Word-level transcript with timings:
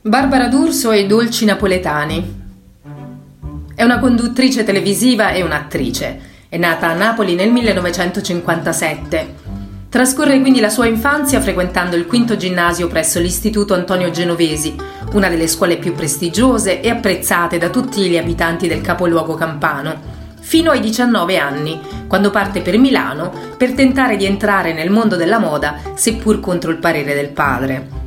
Barbara 0.00 0.46
D'Urso 0.46 0.92
e 0.92 1.00
i 1.00 1.06
dolci 1.08 1.44
napoletani. 1.44 2.36
È 3.74 3.82
una 3.82 3.98
conduttrice 3.98 4.62
televisiva 4.62 5.32
e 5.32 5.42
un'attrice. 5.42 6.20
È 6.48 6.56
nata 6.56 6.86
a 6.86 6.94
Napoli 6.94 7.34
nel 7.34 7.50
1957. 7.50 9.34
Trascorre 9.88 10.40
quindi 10.40 10.60
la 10.60 10.68
sua 10.68 10.86
infanzia 10.86 11.40
frequentando 11.40 11.96
il 11.96 12.06
quinto 12.06 12.36
ginnasio 12.36 12.86
presso 12.86 13.18
l'Istituto 13.18 13.74
Antonio 13.74 14.12
Genovesi, 14.12 14.76
una 15.14 15.28
delle 15.28 15.48
scuole 15.48 15.78
più 15.78 15.92
prestigiose 15.94 16.80
e 16.80 16.90
apprezzate 16.90 17.58
da 17.58 17.68
tutti 17.68 18.08
gli 18.08 18.16
abitanti 18.16 18.68
del 18.68 18.80
capoluogo 18.80 19.34
campano, 19.34 20.00
fino 20.38 20.70
ai 20.70 20.78
19 20.78 21.36
anni, 21.38 21.80
quando 22.06 22.30
parte 22.30 22.60
per 22.62 22.78
Milano 22.78 23.32
per 23.56 23.72
tentare 23.72 24.16
di 24.16 24.26
entrare 24.26 24.72
nel 24.72 24.90
mondo 24.90 25.16
della 25.16 25.40
moda, 25.40 25.76
seppur 25.94 26.38
contro 26.38 26.70
il 26.70 26.78
parere 26.78 27.14
del 27.14 27.30
padre. 27.30 27.97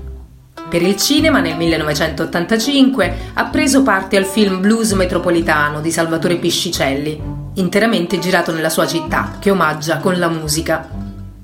Per 0.72 0.82
il 0.82 0.96
cinema 0.96 1.42
nel 1.42 1.58
1985 1.58 3.16
ha 3.34 3.46
preso 3.48 3.84
parte 3.84 4.16
al 4.16 4.24
film 4.24 4.62
Blues 4.62 4.94
Metropolitano 4.94 5.82
di 5.82 5.92
Salvatore 5.92 6.38
Piscicelli, 6.38 7.22
interamente 7.56 8.20
girato 8.20 8.54
nella 8.54 8.70
sua 8.70 8.88
città, 8.88 9.36
che 9.38 9.52
omaggia 9.52 9.98
con 9.98 10.18
la 10.18 10.30
musica. 10.30 10.88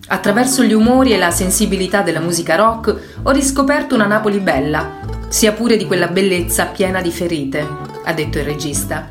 Attraverso 0.08 0.64
gli 0.64 0.72
umori 0.72 1.12
e 1.12 1.18
la 1.18 1.32
sensibilità 1.32 2.04
della 2.04 2.22
musica 2.22 2.56
rock 2.56 3.18
ho 3.22 3.32
riscoperto 3.32 3.96
una 3.96 4.06
Napoli 4.06 4.40
bella, 4.40 4.92
sia 5.28 5.52
pure 5.52 5.76
di 5.76 5.86
quella 5.86 6.08
bellezza 6.08 6.68
piena 6.68 7.02
di 7.02 7.12
ferite, 7.12 7.68
ha 8.06 8.14
detto 8.14 8.38
il 8.38 8.46
regista. 8.46 9.10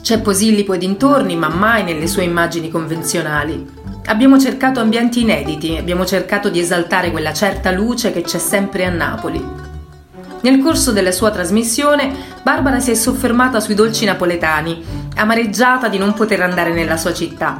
C'è 0.00 0.20
Posillipo 0.20 0.74
e 0.74 0.78
dintorni, 0.78 1.34
ma 1.34 1.48
mai 1.48 1.82
nelle 1.82 2.06
sue 2.06 2.22
immagini 2.22 2.70
convenzionali. 2.70 3.66
Abbiamo 4.08 4.38
cercato 4.38 4.78
ambienti 4.78 5.22
inediti, 5.22 5.76
abbiamo 5.76 6.06
cercato 6.06 6.48
di 6.48 6.60
esaltare 6.60 7.10
quella 7.10 7.32
certa 7.32 7.72
luce 7.72 8.12
che 8.12 8.22
c'è 8.22 8.38
sempre 8.38 8.84
a 8.84 8.90
Napoli. 8.90 9.44
Nel 10.42 10.62
corso 10.62 10.92
della 10.92 11.10
sua 11.10 11.32
trasmissione, 11.32 12.14
Barbara 12.40 12.78
si 12.78 12.92
è 12.92 12.94
soffermata 12.94 13.58
sui 13.58 13.74
dolci 13.74 14.04
napoletani, 14.04 14.80
amareggiata 15.16 15.88
di 15.88 15.98
non 15.98 16.14
poter 16.14 16.40
andare 16.42 16.72
nella 16.72 16.96
sua 16.96 17.12
città. 17.12 17.58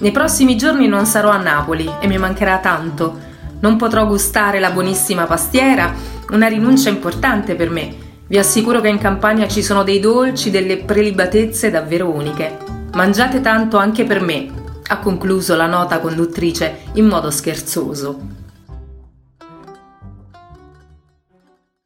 Nei 0.00 0.10
prossimi 0.10 0.56
giorni 0.56 0.88
non 0.88 1.06
sarò 1.06 1.30
a 1.30 1.36
Napoli 1.36 1.88
e 2.00 2.08
mi 2.08 2.18
mancherà 2.18 2.58
tanto. 2.58 3.16
Non 3.60 3.76
potrò 3.76 4.08
gustare 4.08 4.58
la 4.58 4.72
buonissima 4.72 5.24
pastiera, 5.24 5.94
una 6.30 6.48
rinuncia 6.48 6.88
importante 6.88 7.54
per 7.54 7.70
me. 7.70 7.94
Vi 8.26 8.38
assicuro 8.38 8.80
che 8.80 8.88
in 8.88 8.98
Campania 8.98 9.46
ci 9.46 9.62
sono 9.62 9.84
dei 9.84 10.00
dolci, 10.00 10.50
delle 10.50 10.78
prelibatezze 10.78 11.70
davvero 11.70 12.10
uniche. 12.10 12.56
Mangiate 12.92 13.40
tanto 13.40 13.76
anche 13.76 14.02
per 14.02 14.20
me, 14.20 14.58
ha 14.90 14.98
concluso 14.98 15.54
la 15.54 15.66
nota 15.66 16.00
conduttrice 16.00 16.86
in 16.94 17.06
modo 17.06 17.30
scherzoso. 17.30 18.39